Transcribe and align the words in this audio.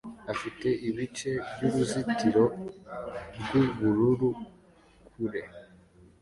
afite 0.33 0.67
ibice 0.89 1.31
byuruzitiro 1.51 2.43
rwubururu 3.39 4.29
kure 5.11 5.43